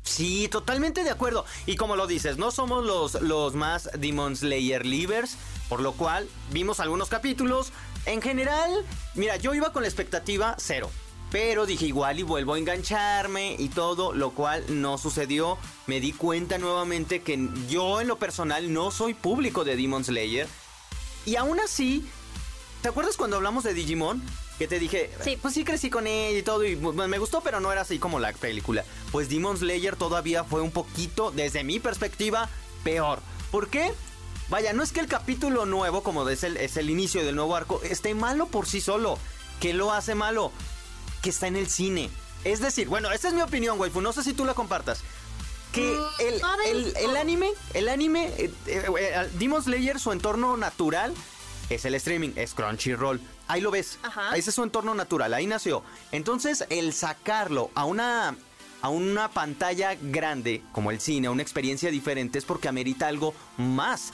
Sí, 0.02 0.48
totalmente 0.48 1.02
de 1.02 1.10
acuerdo. 1.10 1.44
Y 1.66 1.76
como 1.76 1.96
lo 1.96 2.06
dices, 2.06 2.36
no 2.36 2.50
somos 2.50 2.84
los, 2.84 3.20
los 3.22 3.54
más 3.54 3.90
Demon 3.98 4.36
Slayer 4.36 4.86
livers, 4.86 5.36
por 5.68 5.80
lo 5.80 5.92
cual 5.92 6.28
vimos 6.52 6.80
algunos 6.80 7.08
capítulos. 7.08 7.72
En 8.06 8.22
general, 8.22 8.84
mira, 9.14 9.36
yo 9.36 9.54
iba 9.54 9.72
con 9.72 9.82
la 9.82 9.88
expectativa 9.88 10.54
cero. 10.58 10.90
Pero 11.30 11.64
dije 11.64 11.86
igual 11.86 12.18
y 12.18 12.24
vuelvo 12.24 12.54
a 12.54 12.58
engancharme 12.58 13.54
y 13.56 13.68
todo, 13.68 14.12
lo 14.12 14.30
cual 14.32 14.64
no 14.68 14.98
sucedió. 14.98 15.58
Me 15.86 16.00
di 16.00 16.12
cuenta 16.12 16.58
nuevamente 16.58 17.22
que 17.22 17.48
yo 17.68 18.00
en 18.00 18.08
lo 18.08 18.18
personal 18.18 18.72
no 18.72 18.90
soy 18.90 19.14
público 19.14 19.62
de 19.64 19.76
Demon 19.76 20.02
Slayer. 20.02 20.48
Y 21.26 21.36
aún 21.36 21.60
así, 21.60 22.04
¿Te 22.82 22.88
acuerdas 22.88 23.16
cuando 23.16 23.36
hablamos 23.36 23.64
de 23.64 23.74
Digimon? 23.74 24.22
Que 24.58 24.66
te 24.66 24.78
dije, 24.78 25.10
sí. 25.22 25.38
pues 25.40 25.54
sí 25.54 25.64
crecí 25.64 25.90
con 25.90 26.06
ella 26.06 26.38
y 26.38 26.42
todo, 26.42 26.64
y 26.64 26.76
me 26.76 27.18
gustó, 27.18 27.40
pero 27.42 27.60
no 27.60 27.72
era 27.72 27.82
así 27.82 27.98
como 27.98 28.20
la 28.20 28.32
película. 28.32 28.84
Pues 29.12 29.28
Demon 29.28 29.56
Slayer 29.56 29.96
todavía 29.96 30.44
fue 30.44 30.60
un 30.60 30.70
poquito, 30.70 31.30
desde 31.30 31.64
mi 31.64 31.78
perspectiva, 31.78 32.48
peor. 32.84 33.20
¿Por 33.50 33.68
qué? 33.68 33.92
Vaya, 34.48 34.72
no 34.72 34.82
es 34.82 34.92
que 34.92 35.00
el 35.00 35.06
capítulo 35.06 35.66
nuevo, 35.66 36.02
como 36.02 36.28
es 36.28 36.42
el, 36.42 36.56
es 36.56 36.76
el 36.76 36.90
inicio 36.90 37.24
del 37.24 37.36
nuevo 37.36 37.54
arco, 37.54 37.80
esté 37.84 38.14
malo 38.14 38.46
por 38.46 38.66
sí 38.66 38.80
solo. 38.80 39.18
¿Qué 39.60 39.74
lo 39.74 39.92
hace 39.92 40.14
malo? 40.14 40.50
Que 41.22 41.30
está 41.30 41.46
en 41.46 41.56
el 41.56 41.68
cine. 41.68 42.10
Es 42.44 42.60
decir, 42.60 42.88
bueno, 42.88 43.12
esa 43.12 43.28
es 43.28 43.34
mi 43.34 43.42
opinión, 43.42 43.78
waifu. 43.78 44.00
No 44.00 44.12
sé 44.12 44.24
si 44.24 44.32
tú 44.32 44.44
la 44.44 44.54
compartas. 44.54 45.02
Que 45.72 45.82
mm, 45.82 46.22
el, 46.66 46.96
el, 46.96 47.16
anime, 47.16 47.50
el 47.74 47.88
anime, 47.88 48.26
eh, 48.38 48.50
eh, 48.66 48.86
eh, 48.98 49.30
Demon 49.38 49.62
Slayer, 49.62 50.00
su 50.00 50.12
entorno 50.12 50.56
natural 50.56 51.14
es 51.70 51.84
el 51.84 51.94
streaming, 51.94 52.30
es 52.36 52.52
Crunchyroll. 52.52 53.20
Ahí 53.48 53.60
lo 53.60 53.70
ves. 53.70 53.98
Ajá. 54.02 54.36
Ese 54.36 54.50
es 54.50 54.56
su 54.56 54.62
entorno 54.62 54.94
natural, 54.94 55.32
ahí 55.32 55.46
nació. 55.46 55.82
Entonces, 56.12 56.66
el 56.68 56.92
sacarlo 56.92 57.70
a 57.74 57.84
una 57.84 58.36
a 58.82 58.88
una 58.88 59.28
pantalla 59.28 59.94
grande 60.00 60.62
como 60.72 60.90
el 60.90 61.00
cine, 61.00 61.26
a 61.26 61.30
una 61.30 61.42
experiencia 61.42 61.90
diferente 61.90 62.38
es 62.38 62.44
porque 62.44 62.68
amerita 62.68 63.08
algo 63.08 63.34
más. 63.58 64.12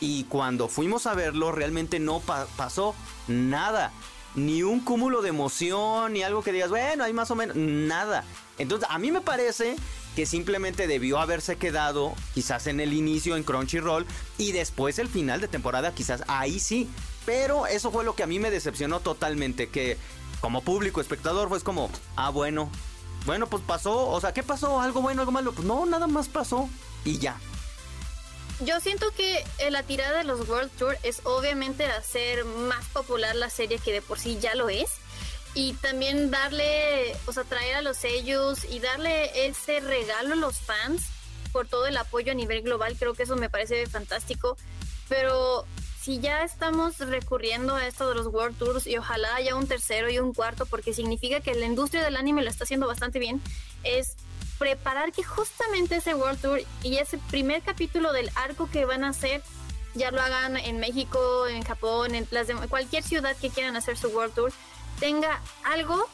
Y 0.00 0.24
cuando 0.24 0.68
fuimos 0.68 1.06
a 1.06 1.14
verlo 1.14 1.52
realmente 1.52 1.98
no 1.98 2.20
pasó 2.20 2.94
nada. 3.28 3.92
ni 4.34 4.62
un 4.62 4.80
cúmulo 4.80 5.22
de 5.22 5.28
emoción, 5.28 6.12
ni 6.12 6.22
algo 6.22 6.42
que 6.42 6.52
digas, 6.52 6.70
bueno, 6.70 7.04
hay 7.04 7.12
más 7.12 7.30
o 7.30 7.36
menos, 7.36 7.56
nada. 7.56 8.24
Entonces, 8.58 8.88
a 8.90 8.98
mí 8.98 9.10
me 9.10 9.20
parece 9.20 9.76
que 10.14 10.26
simplemente 10.26 10.86
debió 10.86 11.18
haberse 11.18 11.56
quedado 11.56 12.14
quizás 12.34 12.66
en 12.66 12.80
el 12.80 12.92
inicio 12.92 13.36
en 13.36 13.42
Crunchyroll 13.42 14.06
y 14.38 14.52
después 14.52 14.98
el 14.98 15.08
final 15.08 15.40
de 15.40 15.48
temporada 15.48 15.94
quizás 15.94 16.22
ahí 16.28 16.58
sí. 16.60 16.88
Pero 17.26 17.66
eso 17.66 17.90
fue 17.90 18.04
lo 18.04 18.14
que 18.14 18.22
a 18.22 18.26
mí 18.26 18.38
me 18.38 18.50
decepcionó 18.50 19.00
totalmente, 19.00 19.68
que 19.68 19.96
como 20.40 20.60
público 20.60 21.00
espectador 21.00 21.48
fue 21.48 21.60
como, 21.60 21.90
ah 22.16 22.30
bueno, 22.30 22.70
bueno 23.24 23.46
pues 23.46 23.62
pasó, 23.66 24.08
o 24.08 24.20
sea, 24.20 24.34
¿qué 24.34 24.42
pasó? 24.42 24.80
¿Algo 24.80 25.00
bueno, 25.00 25.22
algo 25.22 25.32
malo? 25.32 25.52
Pues 25.52 25.66
no, 25.66 25.86
nada 25.86 26.06
más 26.06 26.28
pasó 26.28 26.68
y 27.04 27.18
ya. 27.18 27.38
Yo 28.60 28.78
siento 28.80 29.10
que 29.16 29.44
eh, 29.58 29.70
la 29.70 29.82
tirada 29.82 30.18
de 30.18 30.24
los 30.24 30.48
World 30.48 30.70
Tour 30.78 30.96
es 31.02 31.22
obviamente 31.24 31.86
hacer 31.86 32.44
más 32.44 32.84
popular 32.86 33.34
la 33.34 33.50
serie 33.50 33.78
que 33.78 33.92
de 33.92 34.00
por 34.00 34.18
sí 34.18 34.38
ya 34.40 34.54
lo 34.54 34.68
es. 34.68 34.90
Y 35.54 35.74
también 35.74 36.30
darle, 36.30 37.16
o 37.26 37.32
sea, 37.32 37.44
traer 37.44 37.76
a 37.76 37.82
los 37.82 37.96
sellos 37.96 38.64
y 38.64 38.80
darle 38.80 39.46
ese 39.46 39.80
regalo 39.80 40.34
a 40.34 40.36
los 40.36 40.58
fans 40.58 41.02
por 41.52 41.68
todo 41.68 41.86
el 41.86 41.96
apoyo 41.96 42.32
a 42.32 42.34
nivel 42.34 42.62
global. 42.62 42.96
Creo 42.98 43.14
que 43.14 43.22
eso 43.22 43.36
me 43.36 43.48
parece 43.48 43.86
fantástico. 43.86 44.56
Pero 45.08 45.64
si 46.00 46.18
ya 46.18 46.42
estamos 46.42 46.98
recurriendo 46.98 47.76
a 47.76 47.86
esto 47.86 48.08
de 48.08 48.14
los 48.16 48.26
World 48.26 48.58
Tours 48.58 48.86
y 48.86 48.98
ojalá 48.98 49.36
haya 49.36 49.54
un 49.54 49.66
tercero 49.66 50.10
y 50.10 50.18
un 50.18 50.34
cuarto, 50.34 50.66
porque 50.66 50.92
significa 50.92 51.40
que 51.40 51.54
la 51.54 51.66
industria 51.66 52.02
del 52.02 52.16
anime 52.16 52.42
lo 52.42 52.50
está 52.50 52.64
haciendo 52.64 52.86
bastante 52.86 53.18
bien, 53.18 53.40
es 53.84 54.16
preparar 54.58 55.12
que 55.12 55.22
justamente 55.22 55.96
ese 55.96 56.14
World 56.14 56.40
Tour 56.40 56.60
y 56.82 56.96
ese 56.96 57.18
primer 57.30 57.62
capítulo 57.62 58.12
del 58.12 58.30
arco 58.34 58.68
que 58.70 58.84
van 58.84 59.04
a 59.04 59.10
hacer 59.10 59.42
ya 59.94 60.10
lo 60.10 60.20
hagan 60.20 60.56
en 60.56 60.78
México, 60.78 61.46
en 61.46 61.62
Japón, 61.62 62.14
en 62.14 62.26
las 62.30 62.48
cualquier 62.68 63.02
ciudad 63.02 63.36
que 63.36 63.50
quieran 63.50 63.76
hacer 63.76 63.96
su 63.96 64.08
World 64.08 64.34
Tour, 64.34 64.52
tenga 65.00 65.40
algo 65.64 66.08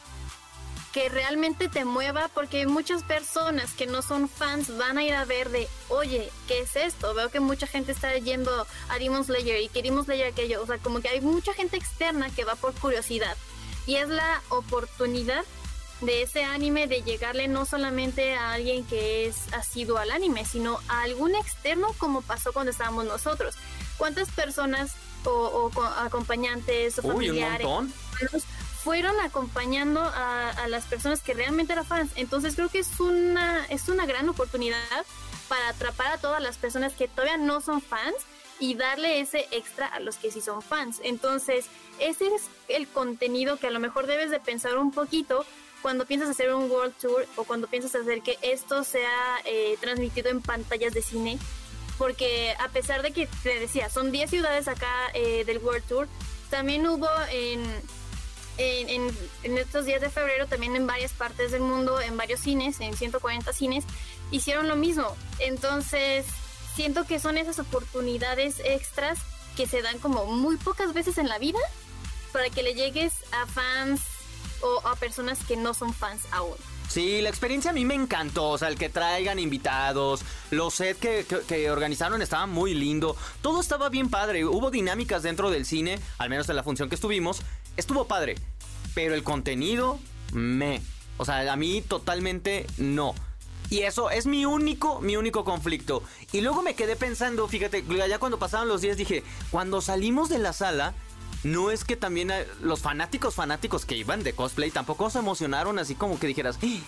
que 0.91 1.07
realmente 1.07 1.69
te 1.69 1.85
mueva 1.85 2.27
porque 2.33 2.67
muchas 2.67 3.03
personas 3.03 3.71
que 3.73 3.87
no 3.87 4.01
son 4.01 4.27
fans 4.27 4.77
van 4.77 4.97
a 4.97 5.03
ir 5.03 5.13
a 5.13 5.23
ver 5.23 5.49
de, 5.49 5.67
oye, 5.89 6.29
¿qué 6.47 6.59
es 6.59 6.75
esto? 6.75 7.13
Veo 7.13 7.29
que 7.29 7.39
mucha 7.39 7.65
gente 7.65 7.93
está 7.93 8.17
yendo 8.17 8.67
a 8.89 8.99
Demon 8.99 9.23
Slayer 9.23 9.61
y 9.61 9.69
que 9.69 9.81
Demon 9.81 10.03
Slayer 10.03 10.27
aquello, 10.27 10.61
o 10.61 10.67
sea, 10.67 10.77
como 10.79 10.99
que 10.99 11.07
hay 11.07 11.21
mucha 11.21 11.53
gente 11.53 11.77
externa 11.77 12.29
que 12.29 12.43
va 12.43 12.55
por 12.55 12.73
curiosidad 12.73 13.37
y 13.85 13.95
es 13.95 14.09
la 14.09 14.41
oportunidad 14.49 15.43
de 16.01 16.23
ese 16.23 16.43
anime 16.43 16.87
de 16.87 17.03
llegarle 17.03 17.47
no 17.47 17.65
solamente 17.65 18.33
a 18.33 18.53
alguien 18.53 18.83
que 18.85 19.27
es 19.27 19.53
asiduo 19.53 19.97
al 19.97 20.11
anime, 20.11 20.45
sino 20.45 20.79
a 20.87 21.03
algún 21.03 21.35
externo 21.35 21.93
como 21.99 22.21
pasó 22.21 22.51
cuando 22.53 22.71
estábamos 22.71 23.05
nosotros. 23.05 23.55
¿Cuántas 23.97 24.29
personas 24.31 24.93
o, 25.25 25.69
acompañantes 25.99 26.97
o 26.99 27.03
familiares 27.03 27.67
fueron 28.83 29.19
acompañando 29.19 30.01
a, 30.01 30.67
las 30.67 30.85
personas 30.85 31.21
que 31.21 31.33
realmente 31.33 31.73
eran 31.73 31.85
fans? 31.85 32.11
Entonces 32.15 32.55
creo 32.55 32.69
que 32.69 32.79
es 32.79 32.99
una, 32.99 33.65
es 33.67 33.89
una 33.89 34.05
gran 34.05 34.27
oportunidad 34.29 35.05
para 35.47 35.69
atrapar 35.69 36.13
a 36.13 36.17
todas 36.17 36.41
las 36.41 36.57
personas 36.57 36.93
que 36.93 37.07
todavía 37.07 37.37
no 37.37 37.61
son 37.61 37.81
fans 37.81 38.15
y 38.59 38.75
darle 38.75 39.19
ese 39.19 39.47
extra 39.51 39.87
a 39.87 39.99
los 39.99 40.17
que 40.17 40.31
sí 40.31 40.39
son 40.39 40.61
fans. 40.61 41.01
Entonces, 41.03 41.65
ese 41.99 42.27
es 42.27 42.43
el 42.67 42.87
contenido 42.87 43.57
que 43.57 43.67
a 43.67 43.71
lo 43.71 43.79
mejor 43.79 44.07
debes 44.07 44.31
de 44.31 44.39
pensar 44.39 44.77
un 44.77 44.91
poquito 44.91 45.45
cuando 45.81 46.05
piensas 46.05 46.29
hacer 46.29 46.53
un 46.53 46.69
World 46.69 46.93
Tour 47.01 47.25
o 47.35 47.43
cuando 47.43 47.67
piensas 47.67 47.95
hacer 47.95 48.21
que 48.21 48.37
esto 48.41 48.83
sea 48.83 49.39
eh, 49.45 49.77
transmitido 49.81 50.29
en 50.29 50.41
pantallas 50.41 50.93
de 50.93 51.01
cine, 51.01 51.39
porque 51.97 52.55
a 52.59 52.69
pesar 52.69 53.01
de 53.01 53.11
que 53.11 53.27
te 53.43 53.59
decía, 53.59 53.89
son 53.89 54.11
10 54.11 54.29
ciudades 54.29 54.67
acá 54.67 54.93
eh, 55.13 55.43
del 55.45 55.57
World 55.57 55.83
Tour, 55.87 56.07
también 56.49 56.85
hubo 56.87 57.09
en, 57.31 57.63
en, 58.57 59.11
en, 59.43 59.57
estos 59.57 59.85
días 59.85 60.01
de 60.01 60.09
febrero, 60.09 60.47
también 60.47 60.75
en 60.75 60.87
varias 60.87 61.13
partes 61.13 61.51
del 61.51 61.61
mundo, 61.61 61.99
en 62.01 62.17
varios 62.17 62.41
cines, 62.41 62.79
en 62.79 62.95
140 62.95 63.51
cines, 63.53 63.85
hicieron 64.31 64.67
lo 64.67 64.75
mismo. 64.75 65.15
Entonces, 65.39 66.25
siento 66.75 67.05
que 67.05 67.19
son 67.19 67.37
esas 67.37 67.59
oportunidades 67.59 68.61
extras 68.63 69.19
que 69.55 69.67
se 69.67 69.81
dan 69.81 69.99
como 69.99 70.25
muy 70.25 70.57
pocas 70.57 70.93
veces 70.93 71.17
en 71.17 71.27
la 71.27 71.37
vida 71.37 71.59
para 72.31 72.49
que 72.49 72.63
le 72.63 72.73
llegues 72.73 73.13
a 73.31 73.45
fans 73.45 74.01
o 74.61 74.87
a 74.87 74.95
personas 74.95 75.43
que 75.45 75.57
no 75.57 75.73
son 75.73 75.93
fans 75.93 76.21
aún. 76.31 76.55
Sí, 76.91 77.21
la 77.21 77.29
experiencia 77.29 77.71
a 77.71 77.73
mí 77.73 77.85
me 77.85 77.93
encantó, 77.95 78.49
o 78.49 78.57
sea, 78.57 78.67
el 78.67 78.77
que 78.77 78.89
traigan 78.89 79.39
invitados, 79.39 80.23
los 80.49 80.73
sets 80.73 80.99
que, 80.99 81.25
que, 81.47 81.71
organizaron 81.71 82.21
estaban 82.21 82.49
muy 82.49 82.73
lindo, 82.73 83.15
todo 83.41 83.61
estaba 83.61 83.87
bien 83.87 84.09
padre, 84.09 84.43
hubo 84.43 84.71
dinámicas 84.71 85.23
dentro 85.23 85.49
del 85.49 85.65
cine, 85.65 85.99
al 86.17 86.29
menos 86.29 86.49
en 86.49 86.57
la 86.57 86.63
función 86.63 86.89
que 86.89 86.95
estuvimos, 86.95 87.43
estuvo 87.77 88.05
padre, 88.05 88.35
pero 88.93 89.15
el 89.15 89.23
contenido, 89.23 89.99
me, 90.33 90.81
o 91.17 91.25
sea, 91.25 91.51
a 91.51 91.55
mí 91.55 91.81
totalmente 91.81 92.67
no. 92.77 93.13
Y 93.69 93.83
eso 93.83 94.09
es 94.09 94.25
mi 94.25 94.45
único, 94.45 94.99
mi 94.99 95.15
único 95.15 95.45
conflicto. 95.45 96.03
Y 96.33 96.41
luego 96.41 96.61
me 96.61 96.75
quedé 96.75 96.97
pensando, 96.97 97.47
fíjate, 97.47 97.85
ya 98.07 98.19
cuando 98.19 98.37
pasaban 98.37 98.67
los 98.67 98.81
días 98.81 98.97
dije, 98.97 99.23
cuando 99.49 99.79
salimos 99.79 100.27
de 100.27 100.39
la 100.39 100.51
sala, 100.51 100.93
no 101.43 101.71
es 101.71 101.85
que 101.85 101.95
también 101.95 102.33
los 102.61 102.81
fanáticos 102.81 103.35
fanáticos 103.35 103.85
que 103.85 103.95
iban 103.95 104.23
de 104.23 104.33
cosplay 104.33 104.71
tampoco 104.71 105.09
se 105.09 105.19
emocionaron 105.19 105.79
así 105.79 105.95
como 105.95 106.19
que 106.19 106.27
dijeras, 106.27 106.59
¡Ah! 106.61 106.79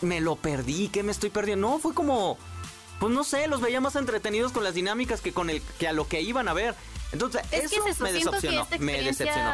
me 0.00 0.20
lo 0.20 0.36
perdí, 0.36 0.88
¿qué 0.88 1.02
me 1.02 1.10
estoy 1.10 1.30
perdiendo? 1.30 1.68
No, 1.68 1.78
fue 1.80 1.92
como, 1.92 2.38
pues 3.00 3.12
no 3.12 3.24
sé, 3.24 3.48
los 3.48 3.60
veía 3.60 3.80
más 3.80 3.96
entretenidos 3.96 4.52
con 4.52 4.62
las 4.62 4.74
dinámicas 4.74 5.20
que 5.20 5.32
con 5.32 5.50
el 5.50 5.60
que 5.78 5.88
a 5.88 5.92
lo 5.92 6.06
que 6.06 6.20
iban 6.20 6.48
a 6.48 6.52
ver. 6.52 6.74
Entonces, 7.12 7.42
eso, 7.50 7.82
me 8.00 8.12
decepcionó, 8.12 8.66
me 8.78 9.02
decepcionó. 9.02 9.52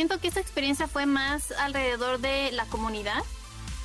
Siento 0.00 0.18
que 0.18 0.28
esta 0.28 0.40
experiencia 0.40 0.88
fue 0.88 1.04
más 1.04 1.50
alrededor 1.50 2.20
de 2.20 2.52
la 2.52 2.64
comunidad 2.64 3.22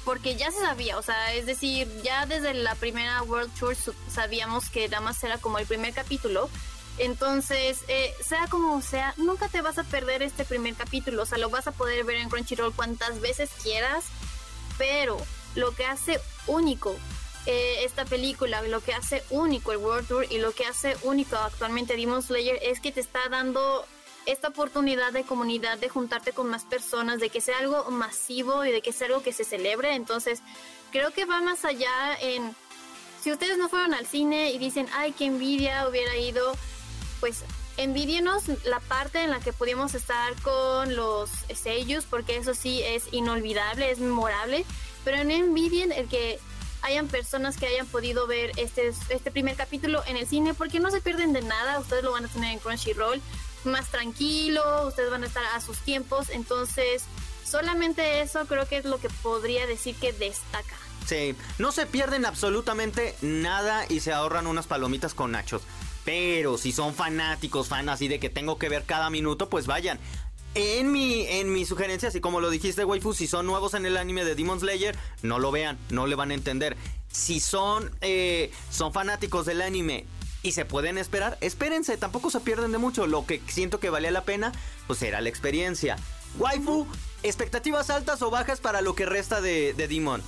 porque 0.06 0.38
ya 0.38 0.50
se 0.50 0.62
sabía, 0.62 0.98
o 0.98 1.02
sea, 1.02 1.34
es 1.34 1.46
decir, 1.46 1.90
ya 2.06 2.26
desde 2.26 2.54
la 2.54 2.74
primera 2.76 3.22
World 3.24 3.52
Tour 3.60 3.76
sabíamos 4.08 4.70
que 4.70 4.88
nada 4.88 5.02
más 5.02 5.22
era 5.26 5.40
como 5.40 5.60
el 5.60 5.66
primer 5.66 5.94
capítulo 5.94 6.50
entonces, 6.98 7.84
eh, 7.90 8.14
sea 8.26 8.48
como 8.48 8.82
sea, 8.82 9.14
nunca 9.18 9.50
te 9.50 9.62
vas 9.62 9.78
a 9.78 9.84
perder 9.84 10.24
este 10.24 10.46
primer 10.46 10.76
capítulo. 10.76 11.24
O 11.24 11.26
sea, 11.26 11.38
lo 11.38 11.50
vas 11.50 11.68
a 11.68 11.74
poder 11.74 12.06
ver 12.06 12.16
en 12.16 12.30
Crunchyroll 12.30 12.74
cuantas 12.74 13.20
veces 13.20 13.50
quieras. 13.62 14.06
Pero 14.78 15.18
lo 15.56 15.76
que 15.76 15.86
hace 15.86 16.22
único 16.48 16.96
eh, 17.46 17.84
esta 17.84 18.06
película, 18.06 18.62
lo 18.62 18.80
que 18.80 18.94
hace 18.94 19.22
único 19.32 19.74
el 19.74 19.80
World 19.80 20.08
Tour 20.08 20.26
y 20.30 20.38
lo 20.38 20.54
que 20.54 20.66
hace 20.66 20.96
único 21.04 21.36
actualmente 21.36 21.98
Demon 21.98 22.24
Slayer 22.24 22.58
es 22.62 22.80
que 22.80 22.94
te 22.94 23.02
está 23.02 23.20
dando 23.30 23.86
esta 24.26 24.50
oportunidad 24.50 25.12
de 25.14 25.24
comunidad, 25.24 25.78
de 25.78 25.90
juntarte 25.90 26.32
con 26.32 26.50
más 26.50 26.66
personas, 26.66 27.20
de 27.20 27.30
que 27.30 27.42
sea 27.42 27.60
algo 27.60 27.90
masivo 27.92 28.66
y 28.66 28.72
de 28.72 28.82
que 28.82 28.92
sea 28.92 29.08
algo 29.08 29.24
que 29.24 29.34
se 29.34 29.44
celebre. 29.44 29.94
Entonces, 29.96 30.42
creo 30.92 31.12
que 31.12 31.26
va 31.26 31.42
más 31.42 31.66
allá 31.66 32.18
en... 32.22 32.56
Si 33.22 33.32
ustedes 33.32 33.58
no 33.58 33.70
fueron 33.70 33.94
al 33.94 34.06
cine 34.06 34.52
y 34.52 34.58
dicen, 34.60 34.88
ay, 34.94 35.12
qué 35.12 35.26
envidia 35.26 35.88
hubiera 35.88 36.16
ido 36.18 36.56
pues 37.20 37.44
envidienos 37.78 38.44
la 38.66 38.80
parte 38.80 39.24
en 39.24 39.32
la 39.32 39.40
que 39.40 39.52
pudimos 39.52 39.96
estar 39.96 40.40
con 40.42 40.96
los 40.96 41.30
sellos, 41.54 42.06
porque 42.08 42.38
eso 42.38 42.54
sí 42.54 42.82
es 42.84 43.12
inolvidable, 43.12 43.92
es 43.92 44.00
memorable, 44.00 44.66
pero 45.04 45.24
no 45.24 45.32
envidien 45.32 45.92
el 45.92 46.08
que 46.08 46.40
hayan 46.84 47.08
personas 47.08 47.58
que 47.58 47.66
hayan 47.66 47.88
podido 47.88 48.28
ver 48.28 48.52
este, 48.58 48.94
este 49.10 49.32
primer 49.32 49.56
capítulo 49.56 50.04
en 50.06 50.18
el 50.18 50.28
cine, 50.28 50.54
porque 50.54 50.80
no 50.80 50.92
se 50.92 51.02
pierden 51.02 51.34
de 51.34 51.42
nada, 51.42 51.80
ustedes 51.80 52.04
lo 52.04 52.12
van 52.12 52.26
a 52.26 52.28
tener 52.28 52.54
en 52.54 52.60
Crunchyroll 52.60 53.22
más 53.66 53.90
tranquilo, 53.90 54.88
ustedes 54.88 55.12
van 55.12 55.24
a 55.24 55.28
estar 55.28 55.44
a 55.56 55.62
sus 55.62 55.78
tiempos, 55.80 56.30
entonces 56.30 57.04
solamente 57.44 58.22
eso 58.22 58.46
creo 58.48 58.68
que 58.68 58.78
es 58.78 58.86
lo 58.86 58.98
que 59.00 59.10
podría 59.22 59.68
decir 59.68 59.96
que 59.96 60.14
destaca. 60.14 60.76
Sí, 61.06 61.36
no 61.60 61.72
se 61.72 61.86
pierden 61.86 62.26
absolutamente 62.26 63.16
nada 63.22 63.86
y 63.90 64.00
se 64.00 64.12
ahorran 64.12 64.48
unas 64.48 64.66
palomitas 64.66 65.14
con 65.14 65.32
nachos. 65.32 65.62
Pero 66.04 66.58
si 66.58 66.72
son 66.72 66.94
fanáticos, 66.94 67.68
fan 67.68 67.90
así 67.90 68.08
de 68.08 68.20
que 68.20 68.30
tengo 68.30 68.58
que 68.58 68.70
ver 68.70 68.86
cada 68.86 69.10
minuto, 69.10 69.50
pues 69.50 69.68
vayan. 69.68 70.00
En 70.56 70.92
mi, 70.92 71.26
en 71.28 71.52
mi 71.52 71.66
sugerencia, 71.66 72.10
así 72.10 72.22
como 72.22 72.40
lo 72.40 72.50
dijiste, 72.50 72.86
waifu, 72.86 73.14
si 73.14 73.28
son 73.28 73.46
nuevos 73.46 73.74
en 73.74 73.86
el 73.86 73.98
anime 73.98 74.24
de 74.24 74.36
Demon 74.36 74.60
Slayer, 74.60 74.96
no 75.22 75.38
lo 75.38 75.52
vean, 75.52 75.78
no 75.90 76.08
le 76.08 76.16
van 76.16 76.32
a 76.32 76.34
entender. 76.34 76.78
Si 77.12 77.40
son, 77.40 77.92
eh, 78.02 78.52
son 78.72 78.94
fanáticos 78.94 79.46
del 79.46 79.62
anime 79.62 80.06
y 80.46 80.52
se 80.52 80.64
pueden 80.64 81.00
esperar, 81.00 81.40
espérense, 81.42 81.98
tampoco 81.98 82.30
se 82.30 82.40
pierden 82.40 82.72
de 82.72 82.78
mucho. 82.78 83.08
Lo 83.08 83.26
que 83.26 83.42
siento 83.48 83.80
que 83.80 83.90
valía 83.90 84.12
la 84.12 84.26
pena, 84.26 84.52
pues 84.86 85.02
era 85.02 85.20
la 85.20 85.28
experiencia. 85.28 85.96
Waifu, 86.38 86.86
¿expectativas 87.24 87.90
altas 87.90 88.22
o 88.22 88.30
bajas 88.30 88.60
para 88.60 88.82
lo 88.82 88.94
que 88.94 89.08
resta 89.08 89.42
de, 89.42 89.74
de 89.74 89.88
Demon? 89.88 90.22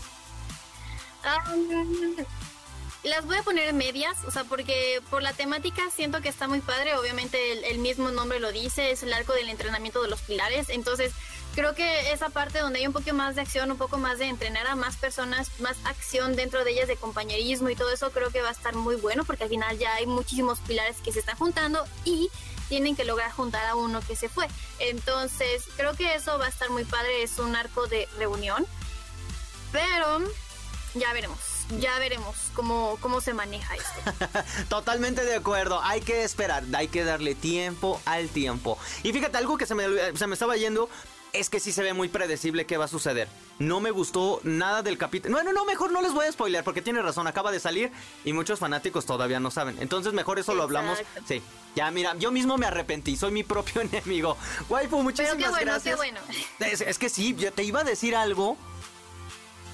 Las 3.03 3.27
voy 3.27 3.37
a 3.37 3.43
poner 3.43 3.69
en 3.69 3.77
medias, 3.77 4.17
o 4.25 4.31
sea, 4.31 4.43
porque 4.43 5.03
por 5.11 5.21
la 5.21 5.33
temática 5.33 5.83
siento 5.95 6.19
que 6.19 6.29
está 6.29 6.47
muy 6.47 6.61
padre. 6.61 6.95
Obviamente 6.95 7.69
el, 7.69 7.77
mismo 7.77 8.09
nombre 8.09 8.39
lo 8.39 8.51
dice, 8.51 8.89
es 8.89 9.03
el 9.03 9.13
arco 9.13 9.33
del 9.33 9.49
entrenamiento 9.49 10.01
de 10.01 10.09
los 10.09 10.21
pilares. 10.21 10.69
Entonces, 10.69 11.13
creo 11.57 11.73
que 11.73 12.11
esa 12.11 12.29
parte 12.29 12.59
donde 12.59 12.77
hay 12.77 12.85
un 12.85 12.93
poco 12.93 13.11
más 13.15 13.33
de 13.33 13.41
acción, 13.41 13.71
un 13.71 13.79
poco 13.79 13.97
más 13.97 14.19
de 14.19 14.25
entrenar 14.27 14.67
a 14.67 14.75
más 14.75 14.95
personas, 14.95 15.49
más 15.59 15.75
acción 15.85 16.35
dentro 16.35 16.63
de 16.63 16.69
ellas, 16.69 16.87
de 16.87 16.97
compañerismo 16.97 17.67
y 17.71 17.75
todo 17.75 17.91
eso, 17.91 18.11
creo 18.11 18.29
que 18.29 18.43
va 18.43 18.49
a 18.49 18.51
estar 18.51 18.75
muy 18.75 18.95
bueno, 18.95 19.25
porque 19.25 19.45
al 19.45 19.49
final 19.49 19.75
ya 19.79 19.95
hay 19.95 20.05
muchísimos 20.05 20.59
pilares 20.59 20.97
que 21.03 21.11
se 21.11 21.17
están 21.17 21.35
juntando 21.35 21.83
y 22.05 22.29
tienen 22.69 22.95
que 22.95 23.05
lograr 23.05 23.31
juntar 23.31 23.65
a 23.65 23.73
uno 23.73 24.01
que 24.07 24.15
se 24.15 24.29
fue. 24.29 24.47
Entonces, 24.77 25.63
creo 25.75 25.95
que 25.95 26.13
eso 26.13 26.37
va 26.37 26.45
a 26.45 26.49
estar 26.49 26.69
muy 26.69 26.85
padre, 26.85 27.23
es 27.23 27.39
un 27.39 27.55
arco 27.55 27.87
de 27.87 28.07
reunión. 28.19 28.63
Pero 29.71 30.19
ya 30.93 31.11
veremos, 31.11 31.39
ya 31.79 31.97
veremos 31.97 32.35
cómo, 32.53 32.99
cómo 33.01 33.19
se 33.19 33.33
maneja 33.33 33.73
esto. 33.75 34.27
Totalmente 34.69 35.25
de 35.25 35.33
acuerdo, 35.33 35.81
hay 35.81 36.01
que 36.01 36.23
esperar, 36.23 36.63
hay 36.75 36.87
que 36.87 37.03
darle 37.03 37.33
tiempo 37.33 37.99
al 38.05 38.29
tiempo. 38.29 38.77
Y 39.01 39.11
fíjate, 39.11 39.39
algo 39.39 39.57
que 39.57 39.65
se 39.65 39.73
me, 39.73 40.15
se 40.15 40.27
me 40.27 40.33
estaba 40.33 40.55
yendo, 40.55 40.87
es 41.33 41.49
que 41.49 41.59
sí 41.59 41.71
se 41.71 41.83
ve 41.83 41.93
muy 41.93 42.07
predecible 42.07 42.65
qué 42.65 42.77
va 42.77 42.85
a 42.85 42.87
suceder. 42.87 43.27
No 43.59 43.79
me 43.79 43.91
gustó 43.91 44.39
nada 44.43 44.81
del 44.83 44.97
capítulo. 44.97 45.33
Bueno, 45.33 45.53
no, 45.53 45.65
mejor 45.65 45.91
no 45.91 46.01
les 46.01 46.13
voy 46.13 46.25
a 46.25 46.31
spoiler 46.31 46.63
porque 46.63 46.81
tiene 46.81 47.01
razón, 47.01 47.27
acaba 47.27 47.51
de 47.51 47.59
salir 47.59 47.91
y 48.23 48.33
muchos 48.33 48.59
fanáticos 48.59 49.05
todavía 49.05 49.39
no 49.39 49.51
saben. 49.51 49.77
Entonces 49.79 50.13
mejor 50.13 50.39
eso 50.39 50.53
lo 50.53 50.63
hablamos. 50.63 50.99
Sí, 51.27 51.41
ya 51.75 51.91
mira, 51.91 52.15
yo 52.17 52.31
mismo 52.31 52.57
me 52.57 52.65
arrepentí, 52.65 53.15
soy 53.15 53.31
mi 53.31 53.43
propio 53.43 53.81
enemigo. 53.81 54.37
Waifu, 54.69 55.01
muchísimas 55.03 55.35
Pero 55.35 55.45
qué 55.45 55.51
bueno, 55.51 55.71
gracias. 55.71 55.95
Qué 55.95 55.97
bueno. 55.97 56.19
Es, 56.59 56.81
es, 56.81 56.97
que 56.97 57.09
sí, 57.09 57.35
yo 57.37 57.51
te 57.51 57.63
iba 57.63 57.81
a 57.81 57.83
decir 57.83 58.15
algo 58.15 58.57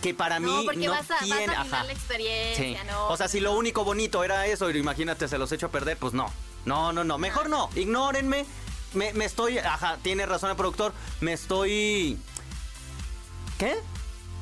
que 0.02 0.14
para 0.14 0.40
no, 0.40 0.58
mí 0.58 0.66
porque 0.66 0.86
no 0.86 0.92
vas 0.92 1.10
a, 1.12 1.20
tiene, 1.20 1.48
vas 1.48 1.58
a 1.58 1.62
ajá. 1.62 1.84
la 1.86 1.94
experiencia, 1.94 2.82
Sí. 2.82 2.88
¿no? 2.88 3.08
O 3.08 3.16
sea, 3.16 3.30
si 3.30 3.40
lo 3.40 3.54
único 3.54 3.86
bonito 3.86 4.24
era 4.24 4.46
eso, 4.48 4.70
y 4.70 4.78
imagínate, 4.78 5.28
se 5.30 5.38
los 5.38 5.52
echo 5.54 5.68
a 5.68 5.70
perder, 5.70 5.98
pues 5.98 6.14
no. 6.14 6.32
No, 6.66 6.92
no, 6.94 7.04
no. 7.04 7.18
Mejor 7.18 7.50
no. 7.50 7.70
Ignórenme. 7.76 8.46
Me, 8.94 9.10
estoy. 9.26 9.58
Ajá, 9.58 9.98
tiene 10.02 10.26
razón 10.26 10.50
el 10.50 10.56
productor. 10.56 10.94
Me 11.22 11.34
estoy. 11.34 12.18
¿Qué? 13.58 13.76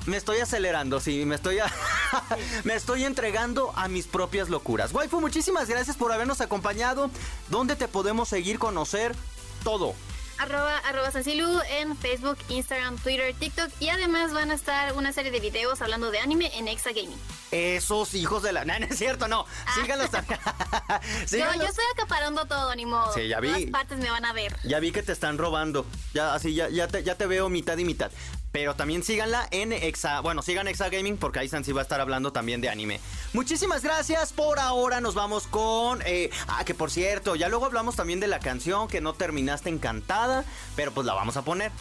Me 0.07 0.17
estoy 0.17 0.39
acelerando, 0.39 0.99
sí, 0.99 1.25
me 1.25 1.35
estoy, 1.35 1.59
me 2.63 2.73
estoy 2.73 3.03
entregando 3.03 3.71
a 3.75 3.87
mis 3.87 4.07
propias 4.07 4.49
locuras. 4.49 4.91
Waifu, 4.93 5.21
muchísimas 5.21 5.69
gracias 5.69 5.95
por 5.95 6.11
habernos 6.11 6.41
acompañado. 6.41 7.11
¿Dónde 7.49 7.75
te 7.75 7.87
podemos 7.87 8.27
seguir, 8.27 8.57
conocer 8.57 9.15
todo? 9.63 9.93
Arroba, 10.41 10.75
arroba 10.79 11.11
Sansilu 11.11 11.61
en 11.69 11.95
Facebook, 11.95 12.35
Instagram, 12.49 12.97
Twitter, 12.97 13.31
TikTok 13.35 13.69
y 13.79 13.89
además 13.89 14.33
van 14.33 14.49
a 14.49 14.55
estar 14.55 14.91
una 14.93 15.13
serie 15.13 15.29
de 15.29 15.39
videos 15.39 15.83
hablando 15.83 16.09
de 16.09 16.17
anime 16.17 16.49
en 16.57 16.67
Exa 16.67 16.89
Gaming. 16.93 17.15
Esos 17.51 18.15
hijos 18.15 18.41
de 18.41 18.51
la... 18.51 18.65
No, 18.71 18.79
no 18.79 18.85
es 18.87 18.97
cierto, 18.97 19.27
no. 19.27 19.45
Síganlos. 19.75 20.09
Yo, 20.11 21.27
Síganlos. 21.27 21.57
yo 21.57 21.69
estoy 21.69 21.85
acaparando 21.93 22.45
todo, 22.45 22.73
ni 22.73 22.87
modo. 22.87 23.13
Sí, 23.13 23.27
ya 23.27 23.39
vi. 23.39 23.49
Todas 23.49 23.65
partes 23.65 23.99
me 23.99 24.09
van 24.09 24.25
a 24.25 24.33
ver. 24.33 24.55
Ya 24.63 24.79
vi 24.79 24.91
que 24.91 25.03
te 25.03 25.11
están 25.11 25.37
robando. 25.37 25.85
Ya 26.13 26.33
así 26.33 26.55
ya, 26.55 26.69
ya, 26.69 26.87
te, 26.87 27.03
ya 27.03 27.13
te 27.15 27.27
veo 27.27 27.47
mitad 27.49 27.77
y 27.77 27.85
mitad. 27.85 28.11
Pero 28.51 28.75
también 28.75 29.01
síganla 29.03 29.47
en 29.51 29.71
Exa. 29.71 30.19
Bueno, 30.19 30.41
sigan 30.41 30.67
Exa 30.67 30.89
Gaming 30.89 31.17
porque 31.17 31.39
ahí 31.39 31.47
Sansi 31.47 31.71
va 31.71 31.81
a 31.81 31.83
estar 31.83 32.01
hablando 32.01 32.33
también 32.33 32.59
de 32.59 32.69
anime. 32.69 32.99
Muchísimas 33.33 33.81
gracias. 33.83 34.33
Por 34.33 34.59
ahora 34.59 34.99
nos 34.99 35.15
vamos 35.15 35.47
con. 35.47 36.01
eh, 36.05 36.29
ah, 36.47 36.63
que 36.65 36.73
por 36.73 36.91
cierto, 36.91 37.35
ya 37.35 37.47
luego 37.47 37.65
hablamos 37.65 37.95
también 37.95 38.19
de 38.19 38.27
la 38.27 38.39
canción 38.39 38.87
que 38.89 38.99
no 38.99 39.13
terminaste 39.13 39.69
encantada. 39.69 40.43
Pero 40.75 40.91
pues 40.91 41.07
la 41.07 41.13
vamos 41.13 41.37
a 41.37 41.43
poner. 41.43 41.71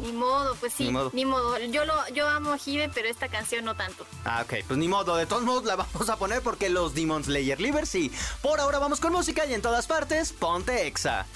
Ni 0.00 0.10
modo, 0.12 0.54
pues 0.58 0.72
sí, 0.72 0.84
Ni 0.84 0.88
ni 1.12 1.24
modo. 1.26 1.50
modo. 1.50 1.58
Yo 1.58 1.84
lo, 1.84 2.08
yo 2.14 2.26
amo 2.28 2.54
Hibe, 2.64 2.88
pero 2.88 3.08
esta 3.08 3.28
canción 3.28 3.64
no 3.64 3.74
tanto. 3.76 4.06
Ah, 4.24 4.42
ok, 4.42 4.64
pues 4.66 4.78
ni 4.78 4.88
modo, 4.88 5.16
de 5.16 5.26
todos 5.26 5.42
modos 5.42 5.64
la 5.64 5.76
vamos 5.92 6.08
a 6.08 6.16
poner 6.16 6.40
porque 6.42 6.70
los 6.70 6.94
Demon 6.94 7.22
Slayer 7.24 7.60
Livers 7.60 7.88
sí. 7.90 8.10
Por 8.40 8.58
ahora 8.58 8.78
vamos 8.78 9.00
con 9.00 9.12
música 9.12 9.44
y 9.46 9.52
en 9.52 9.60
todas 9.62 9.86
partes, 9.86 10.32
ponte 10.32 10.86
Exa. 10.86 11.26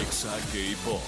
Exa 0.00 0.32
K-Pop. 0.52 1.00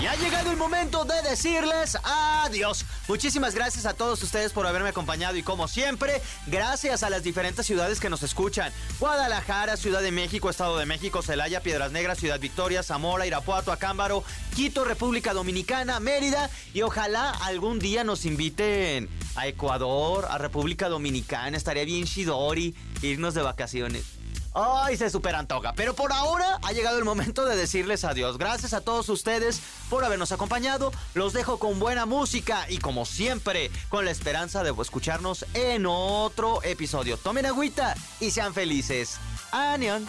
Y 0.00 0.06
ha 0.06 0.14
llegado 0.16 0.50
el 0.50 0.56
momento 0.56 1.04
de 1.04 1.22
decirles 1.22 1.96
adiós. 2.04 2.84
Muchísimas 3.08 3.54
gracias 3.54 3.86
a 3.86 3.94
todos 3.94 4.22
ustedes 4.22 4.52
por 4.52 4.66
haberme 4.66 4.90
acompañado 4.90 5.36
y 5.36 5.42
como 5.42 5.66
siempre, 5.66 6.20
gracias 6.46 7.02
a 7.02 7.10
las 7.10 7.22
diferentes 7.22 7.64
ciudades 7.66 8.00
que 8.00 8.10
nos 8.10 8.22
escuchan. 8.22 8.72
Guadalajara, 9.00 9.76
Ciudad 9.76 10.02
de 10.02 10.12
México, 10.12 10.50
Estado 10.50 10.76
de 10.78 10.86
México, 10.86 11.22
Celaya, 11.22 11.60
Piedras 11.60 11.92
Negras, 11.92 12.18
Ciudad 12.18 12.38
Victoria, 12.38 12.82
Zamora, 12.82 13.26
Irapuato, 13.26 13.72
Acámbaro, 13.72 14.24
Quito, 14.54 14.84
República 14.84 15.32
Dominicana, 15.32 15.98
Mérida 15.98 16.50
y 16.74 16.82
ojalá 16.82 17.30
algún 17.30 17.78
día 17.78 18.04
nos 18.04 18.24
inviten 18.24 19.08
a 19.36 19.46
Ecuador, 19.46 20.26
a 20.30 20.38
República 20.38 20.88
Dominicana. 20.88 21.56
Estaría 21.56 21.84
bien 21.84 22.04
Shidori 22.04 22.74
irnos 23.00 23.34
de 23.34 23.42
vacaciones. 23.42 24.21
Ay, 24.54 24.96
se 24.96 25.08
super 25.10 25.34
antoja. 25.34 25.72
Pero 25.74 25.94
por 25.94 26.12
ahora 26.12 26.58
ha 26.62 26.72
llegado 26.72 26.98
el 26.98 27.04
momento 27.04 27.44
de 27.44 27.56
decirles 27.56 28.04
adiós. 28.04 28.38
Gracias 28.38 28.74
a 28.74 28.80
todos 28.80 29.08
ustedes 29.08 29.60
por 29.88 30.04
habernos 30.04 30.32
acompañado. 30.32 30.92
Los 31.14 31.32
dejo 31.32 31.58
con 31.58 31.78
buena 31.78 32.06
música 32.06 32.66
y 32.68 32.78
como 32.78 33.06
siempre, 33.06 33.70
con 33.88 34.04
la 34.04 34.10
esperanza 34.10 34.62
de 34.62 34.72
escucharnos 34.82 35.46
en 35.54 35.86
otro 35.86 36.62
episodio. 36.64 37.16
Tomen 37.16 37.46
agüita 37.46 37.94
y 38.20 38.30
sean 38.30 38.52
felices. 38.52 39.18
Anion. 39.52 40.06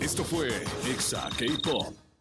Esto 0.00 0.24
fue 0.24 0.48
Exa 0.86 1.28
K-Pop. 1.38 2.11